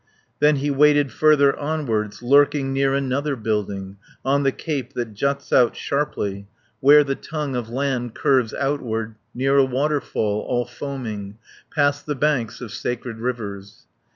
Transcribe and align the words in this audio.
Then 0.39 0.55
he 0.55 0.71
waited 0.71 1.11
further 1.11 1.55
onwards. 1.59 2.23
Lurking 2.23 2.73
near 2.73 2.95
another 2.95 3.35
building, 3.35 3.97
On 4.25 4.41
the 4.41 4.51
cape 4.51 4.93
that 4.93 5.13
juts 5.13 5.53
out 5.53 5.75
sharply, 5.75 6.47
Where 6.79 7.03
the 7.03 7.13
tongue 7.13 7.55
of 7.55 7.69
land 7.69 8.15
curves 8.15 8.51
outward. 8.55 9.13
Near 9.35 9.59
a 9.59 9.63
waterfall, 9.63 10.41
all 10.49 10.65
foaming. 10.65 11.37
Past 11.69 12.07
the 12.07 12.15
banks 12.15 12.61
of 12.61 12.71
sacred 12.71 13.19
rivers. 13.19 13.85